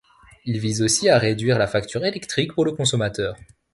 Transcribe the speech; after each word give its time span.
Il 0.45 0.57
vise 0.57 0.81
aussi 0.81 1.09
à 1.09 1.19
réduire 1.19 1.59
la 1.59 1.67
facture 1.67 2.03
électrique 2.05 2.55
pour 2.55 2.65
le 2.65 2.71
consommateur. 2.71 3.35